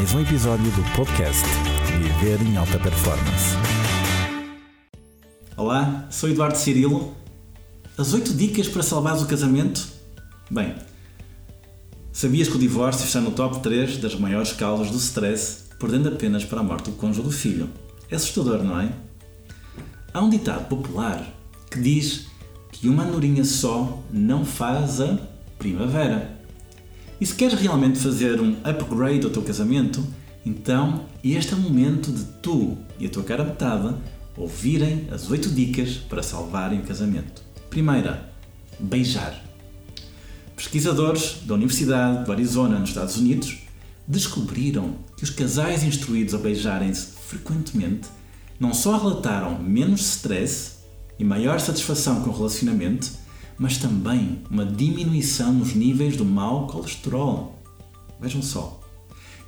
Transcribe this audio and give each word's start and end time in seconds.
mais 0.00 0.14
um 0.14 0.20
episódio 0.22 0.64
do 0.70 0.96
podcast 0.96 1.44
Viver 1.98 2.40
em 2.40 2.56
Alta 2.56 2.78
Performance. 2.78 3.54
Olá, 5.54 6.06
sou 6.08 6.30
Eduardo 6.30 6.56
Cirilo. 6.56 7.14
As 7.98 8.14
8 8.14 8.32
dicas 8.32 8.66
para 8.66 8.82
salvares 8.82 9.20
o 9.20 9.26
casamento? 9.26 9.86
Bem, 10.50 10.74
sabias 12.14 12.48
que 12.48 12.56
o 12.56 12.58
divórcio 12.58 13.04
está 13.04 13.20
no 13.20 13.32
top 13.32 13.60
3 13.60 13.98
das 13.98 14.14
maiores 14.14 14.52
causas 14.52 14.90
do 14.90 14.96
stress, 14.96 15.64
perdendo 15.78 16.08
apenas 16.08 16.46
para 16.46 16.60
a 16.60 16.62
morte 16.62 16.88
do 16.88 16.96
cônjuge 16.96 17.22
do 17.22 17.30
filho? 17.30 17.68
É 18.10 18.16
assustador, 18.16 18.64
não 18.64 18.80
é? 18.80 18.90
Há 20.14 20.22
um 20.22 20.30
ditado 20.30 20.66
popular 20.66 21.22
que 21.70 21.78
diz 21.78 22.24
que 22.72 22.88
uma 22.88 23.02
andorinha 23.02 23.44
só 23.44 24.02
não 24.10 24.46
faz 24.46 24.98
a 24.98 25.18
primavera. 25.58 26.39
E 27.20 27.26
se 27.26 27.34
queres 27.34 27.60
realmente 27.60 27.98
fazer 27.98 28.40
um 28.40 28.56
upgrade 28.64 29.26
ao 29.26 29.30
teu 29.30 29.42
casamento, 29.42 30.02
então 30.44 31.04
este 31.22 31.52
é 31.52 31.56
o 31.56 31.60
momento 31.60 32.10
de 32.10 32.24
tu 32.40 32.78
e 32.98 33.04
a 33.04 33.10
tua 33.10 33.22
cara 33.22 33.44
metade 33.44 33.94
ouvirem 34.36 35.06
as 35.10 35.30
8 35.30 35.50
dicas 35.50 35.96
para 35.96 36.22
salvarem 36.22 36.80
o 36.80 36.82
casamento. 36.82 37.42
Primeira, 37.68 38.32
beijar. 38.78 39.38
Pesquisadores 40.56 41.42
da 41.44 41.54
Universidade 41.54 42.24
do 42.24 42.32
Arizona, 42.32 42.78
nos 42.78 42.88
Estados 42.88 43.16
Unidos, 43.18 43.58
descobriram 44.08 44.94
que 45.16 45.24
os 45.24 45.30
casais 45.30 45.82
instruídos 45.84 46.34
a 46.34 46.38
beijarem-se 46.38 47.08
frequentemente 47.28 48.08
não 48.58 48.74
só 48.74 48.96
relataram 48.96 49.58
menos 49.62 50.00
stress 50.00 50.72
e 51.18 51.24
maior 51.24 51.60
satisfação 51.60 52.22
com 52.22 52.30
o 52.30 52.36
relacionamento, 52.36 53.10
mas 53.60 53.76
também 53.76 54.40
uma 54.50 54.64
diminuição 54.64 55.52
nos 55.52 55.74
níveis 55.74 56.16
do 56.16 56.24
mau 56.24 56.66
colesterol. 56.66 57.62
Vejam 58.18 58.40
só. 58.40 58.80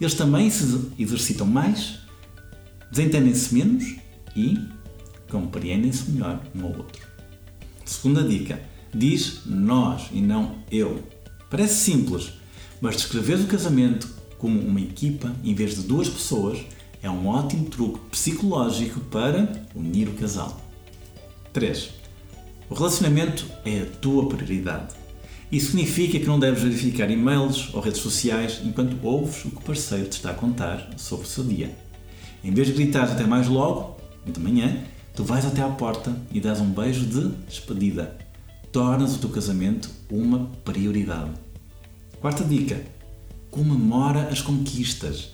Eles 0.00 0.14
também 0.14 0.50
se 0.50 0.90
exercitam 0.98 1.46
mais, 1.46 2.00
desentendem-se 2.90 3.54
menos 3.54 3.94
e 4.34 4.58
compreendem-se 5.30 6.10
melhor 6.10 6.42
um 6.56 6.64
ao 6.64 6.76
outro. 6.76 7.06
Segunda 7.84 8.24
dica: 8.24 8.60
diz 8.92 9.42
nós 9.46 10.08
e 10.12 10.20
não 10.20 10.56
eu. 10.72 11.04
Parece 11.48 11.76
simples, 11.76 12.32
mas 12.80 12.96
descrever 12.96 13.36
o 13.36 13.46
casamento 13.46 14.08
como 14.38 14.60
uma 14.60 14.80
equipa 14.80 15.32
em 15.44 15.54
vez 15.54 15.76
de 15.76 15.82
duas 15.82 16.08
pessoas 16.08 16.58
é 17.00 17.08
um 17.08 17.28
ótimo 17.28 17.66
truque 17.66 18.00
psicológico 18.10 18.98
para 19.02 19.68
unir 19.72 20.08
o 20.08 20.14
casal. 20.14 20.60
3. 21.52 21.99
O 22.70 22.74
relacionamento 22.74 23.46
é 23.64 23.80
a 23.80 23.86
tua 24.00 24.28
prioridade. 24.28 24.94
Isso 25.50 25.72
significa 25.72 26.20
que 26.20 26.26
não 26.26 26.38
deves 26.38 26.62
verificar 26.62 27.10
e-mails 27.10 27.74
ou 27.74 27.80
redes 27.80 28.00
sociais 28.00 28.60
enquanto 28.64 28.96
ouves 29.04 29.44
o 29.44 29.50
que 29.50 29.56
o 29.56 29.60
parceiro 29.60 30.08
te 30.08 30.12
está 30.12 30.30
a 30.30 30.34
contar 30.34 30.88
sobre 30.96 31.26
o 31.26 31.28
seu 31.28 31.42
dia. 31.42 31.76
Em 32.44 32.52
vez 32.54 32.68
de 32.68 32.74
gritar 32.74 33.10
até 33.10 33.24
mais 33.24 33.48
logo, 33.48 33.96
de 34.24 34.38
manhã, 34.38 34.84
tu 35.16 35.24
vais 35.24 35.44
até 35.44 35.60
à 35.62 35.68
porta 35.68 36.16
e 36.30 36.40
dás 36.40 36.60
um 36.60 36.70
beijo 36.70 37.04
de 37.04 37.30
despedida. 37.48 38.16
Tornas 38.70 39.16
o 39.16 39.18
teu 39.18 39.30
casamento 39.30 39.90
uma 40.08 40.48
prioridade. 40.64 41.32
Quarta 42.20 42.44
dica: 42.44 42.80
comemora 43.50 44.28
as 44.30 44.40
conquistas. 44.40 45.32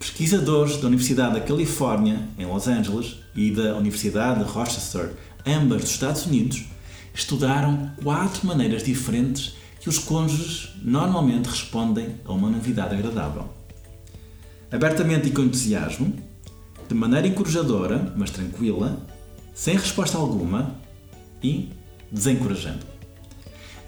Pesquisadores 0.00 0.78
da 0.78 0.88
Universidade 0.88 1.34
da 1.34 1.40
Califórnia, 1.40 2.28
em 2.36 2.44
Los 2.44 2.66
Angeles, 2.66 3.22
e 3.36 3.50
da 3.50 3.76
Universidade 3.76 4.44
de 4.44 4.50
Rochester, 4.50 5.12
ambas 5.46 5.82
dos 5.82 5.90
Estados 5.90 6.26
Unidos, 6.26 6.64
estudaram 7.14 7.92
quatro 8.02 8.46
maneiras 8.46 8.82
diferentes 8.82 9.54
que 9.80 9.88
os 9.88 9.98
cônjuges 9.98 10.70
normalmente 10.82 11.48
respondem 11.48 12.16
a 12.24 12.32
uma 12.32 12.48
novidade 12.48 12.94
agradável. 12.94 13.48
Abertamente 14.70 15.28
e 15.28 15.32
com 15.32 15.42
entusiasmo, 15.42 16.14
de 16.88 16.94
maneira 16.94 17.26
encorajadora, 17.26 18.12
mas 18.16 18.30
tranquila, 18.30 19.04
sem 19.54 19.76
resposta 19.76 20.16
alguma 20.16 20.74
e 21.42 21.70
desencorajando. 22.10 22.86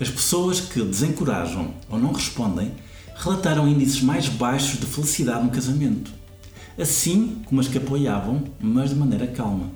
As 0.01 0.11
pessoas 0.11 0.61
que 0.61 0.83
desencorajam 0.83 1.75
ou 1.89 1.99
não 1.99 2.12
respondem 2.12 2.73
relataram 3.15 3.69
índices 3.69 4.03
mais 4.03 4.28
baixos 4.28 4.81
de 4.81 4.87
felicidade 4.87 5.45
no 5.45 5.51
casamento, 5.51 6.12
assim 6.78 7.43
como 7.47 7.61
as 7.61 7.69
que 7.69 7.78
apoiavam, 7.78 8.43
mas 8.61 8.91
de 8.91 8.97
maneira 8.97 9.28
calma. 9.28 9.71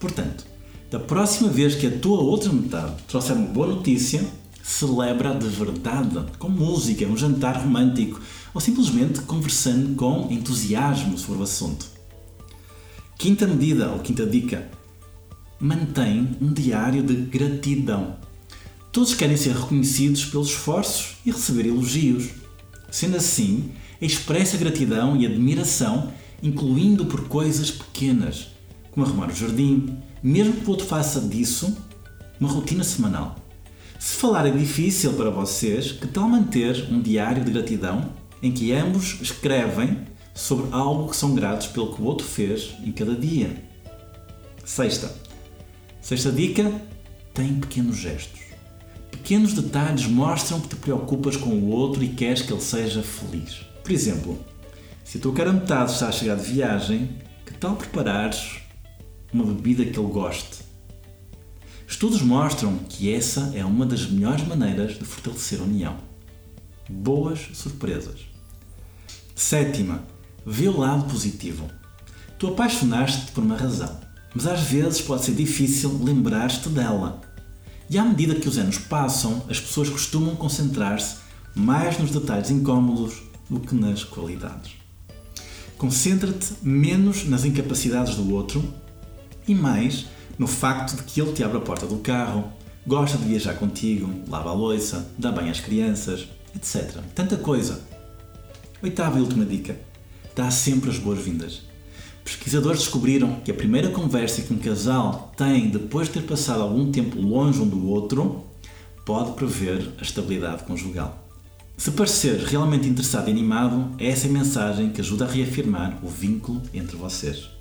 Portanto, 0.00 0.44
da 0.90 1.00
próxima 1.00 1.48
vez 1.48 1.74
que 1.74 1.86
a 1.86 1.98
tua 1.98 2.20
outra 2.20 2.52
metade 2.52 3.02
trouxer 3.08 3.36
uma 3.36 3.46
boa 3.46 3.66
notícia, 3.66 4.24
celebra 4.62 5.34
de 5.34 5.48
verdade, 5.48 6.24
com 6.38 6.48
música, 6.48 7.06
um 7.06 7.16
jantar 7.16 7.62
romântico 7.62 8.20
ou 8.54 8.60
simplesmente 8.60 9.20
conversando 9.20 9.94
com 9.94 10.28
entusiasmo 10.30 11.18
sobre 11.18 11.40
o 11.40 11.44
assunto. 11.44 11.86
Quinta 13.18 13.46
medida 13.46 13.90
ou 13.90 13.98
quinta 14.00 14.26
dica: 14.26 14.68
mantém 15.58 16.36
um 16.40 16.52
diário 16.52 17.02
de 17.02 17.14
gratidão. 17.14 18.16
Todos 18.92 19.14
querem 19.14 19.36
ser 19.36 19.54
reconhecidos 19.54 20.24
pelos 20.24 20.48
esforços 20.48 21.16
e 21.24 21.30
receber 21.30 21.66
elogios. 21.66 22.30
Sendo 22.90 23.16
assim, 23.16 23.72
expressa 24.00 24.56
gratidão 24.56 25.16
e 25.16 25.26
admiração, 25.26 26.12
incluindo 26.42 27.06
por 27.06 27.28
coisas 27.28 27.70
pequenas, 27.70 28.48
como 28.90 29.04
arrumar 29.04 29.28
o 29.28 29.34
jardim, 29.34 29.98
mesmo 30.22 30.54
que 30.54 30.66
o 30.66 30.70
outro 30.70 30.86
faça 30.86 31.20
disso 31.20 31.76
uma 32.40 32.50
rotina 32.50 32.84
semanal. 32.84 33.36
Se 33.98 34.16
falar 34.16 34.46
é 34.46 34.50
difícil 34.50 35.12
para 35.14 35.30
vocês, 35.30 35.92
que 35.92 36.06
tal 36.06 36.28
manter 36.28 36.86
um 36.90 37.00
diário 37.00 37.44
de 37.44 37.50
gratidão 37.50 38.10
em 38.42 38.52
que 38.52 38.72
ambos 38.72 39.18
escrevem 39.20 40.06
sobre 40.34 40.68
algo 40.70 41.08
que 41.10 41.16
são 41.16 41.34
gratos 41.34 41.66
pelo 41.68 41.94
que 41.94 42.02
o 42.02 42.04
outro 42.04 42.26
fez 42.26 42.74
em 42.84 42.92
cada 42.92 43.14
dia? 43.14 43.62
Sexta. 44.64 45.10
Sexta 46.00 46.30
dica: 46.30 46.70
tem 47.32 47.54
pequenos 47.54 47.96
gestos. 47.96 48.40
Pequenos 49.10 49.54
detalhes 49.54 50.06
mostram 50.06 50.60
que 50.60 50.68
te 50.68 50.76
preocupas 50.76 51.36
com 51.36 51.50
o 51.50 51.68
outro 51.68 52.04
e 52.04 52.08
queres 52.08 52.42
que 52.42 52.52
ele 52.52 52.60
seja 52.60 53.02
feliz. 53.02 53.62
Por 53.82 53.90
exemplo, 53.90 54.38
se 55.02 55.18
a 55.18 55.20
tua 55.20 55.32
cara 55.32 55.52
metade 55.52 55.92
está 55.92 56.08
a 56.08 56.12
chegar 56.12 56.36
de 56.36 56.44
viagem, 56.44 57.10
que 57.44 57.54
tal 57.54 57.76
preparares 57.76 58.58
uma 59.32 59.44
bebida 59.44 59.84
que 59.84 59.98
ele 59.98 60.08
goste. 60.08 60.64
Estudos 61.86 62.20
mostram 62.20 62.76
que 62.88 63.12
essa 63.12 63.52
é 63.54 63.64
uma 63.64 63.86
das 63.86 64.10
melhores 64.10 64.46
maneiras 64.46 64.98
de 64.98 65.04
fortalecer 65.04 65.60
a 65.60 65.64
união. 65.64 65.96
Boas 66.88 67.48
surpresas. 67.54 68.20
Sétima, 69.34 70.02
vê 70.44 70.68
o 70.68 70.78
lado 70.78 71.04
positivo. 71.10 71.68
Tu 72.38 72.46
apaixonaste-te 72.48 73.32
por 73.32 73.44
uma 73.44 73.56
razão, 73.56 74.00
mas 74.34 74.46
às 74.46 74.60
vezes 74.62 75.00
pode 75.00 75.24
ser 75.24 75.34
difícil 75.34 76.00
lembrar-te 76.02 76.68
dela. 76.68 77.20
E 77.88 77.96
à 77.98 78.04
medida 78.04 78.34
que 78.34 78.48
os 78.48 78.58
anos 78.58 78.78
passam, 78.78 79.44
as 79.48 79.60
pessoas 79.60 79.88
costumam 79.88 80.34
concentrar-se 80.34 81.16
mais 81.54 81.98
nos 81.98 82.10
detalhes 82.10 82.50
incômodos 82.50 83.22
do 83.48 83.60
que 83.60 83.74
nas 83.74 84.02
qualidades. 84.02 84.72
Concentra-te 85.78 86.54
menos 86.62 87.26
nas 87.28 87.44
incapacidades 87.44 88.16
do 88.16 88.34
outro 88.34 88.62
e 89.46 89.54
mais 89.54 90.06
no 90.38 90.46
facto 90.46 90.96
de 90.96 91.02
que 91.02 91.20
ele 91.20 91.32
te 91.32 91.42
abre 91.42 91.58
a 91.58 91.60
porta 91.60 91.86
do 91.86 91.98
carro, 91.98 92.52
gosta 92.86 93.16
de 93.16 93.24
viajar 93.24 93.54
contigo, 93.54 94.12
lava 94.28 94.50
a 94.50 94.52
louça, 94.52 95.10
dá 95.18 95.32
bem 95.32 95.50
às 95.50 95.60
crianças, 95.60 96.28
etc. 96.54 97.00
Tanta 97.14 97.36
coisa. 97.36 97.80
Oitava 98.82 99.18
e 99.18 99.22
última 99.22 99.44
dica: 99.44 99.78
dá 100.34 100.50
sempre 100.50 100.90
as 100.90 100.98
boas-vindas. 100.98 101.62
Pesquisadores 102.22 102.80
descobriram 102.80 103.40
que 103.44 103.50
a 103.50 103.54
primeira 103.54 103.88
conversa 103.90 104.42
que 104.42 104.52
um 104.52 104.58
casal 104.58 105.32
tem 105.36 105.70
depois 105.70 106.08
de 106.08 106.14
ter 106.14 106.22
passado 106.22 106.60
algum 106.60 106.90
tempo 106.90 107.20
longe 107.20 107.60
um 107.60 107.68
do 107.68 107.88
outro 107.88 108.44
pode 109.04 109.32
prever 109.32 109.92
a 109.98 110.02
estabilidade 110.02 110.64
conjugal. 110.64 111.24
Se 111.76 111.92
parecer 111.92 112.38
realmente 112.40 112.88
interessado 112.88 113.28
e 113.28 113.30
animado, 113.30 113.94
é 113.98 114.08
essa 114.08 114.26
mensagem 114.26 114.90
que 114.90 115.00
ajuda 115.00 115.24
a 115.24 115.30
reafirmar 115.30 115.98
o 116.02 116.08
vínculo 116.08 116.60
entre 116.74 116.96
vocês. 116.96 117.55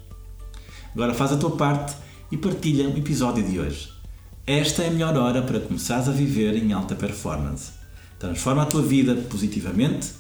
Agora 0.96 1.14
faz 1.14 1.34
a 1.34 1.38
tua 1.38 1.52
parte 1.52 1.94
e 2.32 2.38
partilha 2.38 2.88
o 2.88 2.98
episódio 2.98 3.44
de 3.44 3.60
hoje. 3.60 3.92
Esta 4.48 4.82
é 4.82 4.88
a 4.88 4.92
melhor 4.92 5.18
hora 5.18 5.42
para 5.42 5.60
começares 5.60 6.08
a 6.08 6.12
viver 6.14 6.56
em 6.56 6.72
alta 6.72 6.96
performance. 6.96 7.74
Transforma 8.18 8.62
a 8.62 8.66
tua 8.66 8.82
vida 8.82 9.14
positivamente, 9.30 10.14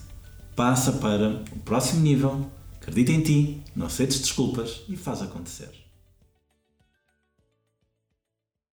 passa 0.53 0.91
para 0.91 1.41
o 1.53 1.59
próximo 1.59 2.01
nível, 2.01 2.45
acredita 2.75 3.13
em 3.13 3.21
ti, 3.21 3.63
não 3.73 3.85
aceites 3.85 4.19
desculpas 4.19 4.81
e 4.89 4.97
faz 4.97 5.21
acontecer. 5.21 5.84